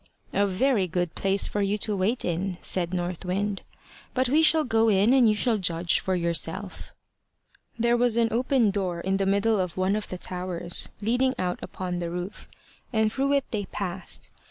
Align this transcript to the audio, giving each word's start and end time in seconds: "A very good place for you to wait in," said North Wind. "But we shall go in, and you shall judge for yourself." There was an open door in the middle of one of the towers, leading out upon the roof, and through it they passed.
"A 0.33 0.47
very 0.47 0.87
good 0.87 1.13
place 1.13 1.45
for 1.45 1.61
you 1.61 1.77
to 1.77 1.95
wait 1.95 2.25
in," 2.25 2.57
said 2.59 2.91
North 2.91 3.23
Wind. 3.23 3.61
"But 4.15 4.27
we 4.29 4.41
shall 4.41 4.63
go 4.63 4.89
in, 4.89 5.13
and 5.13 5.29
you 5.29 5.35
shall 5.35 5.59
judge 5.59 5.99
for 5.99 6.15
yourself." 6.15 6.91
There 7.77 7.95
was 7.95 8.17
an 8.17 8.29
open 8.33 8.71
door 8.71 8.99
in 8.99 9.17
the 9.17 9.27
middle 9.27 9.59
of 9.59 9.77
one 9.77 9.95
of 9.95 10.07
the 10.09 10.17
towers, 10.17 10.89
leading 11.01 11.35
out 11.37 11.59
upon 11.61 11.99
the 11.99 12.09
roof, 12.09 12.47
and 12.91 13.13
through 13.13 13.33
it 13.33 13.45
they 13.51 13.65
passed. 13.65 14.31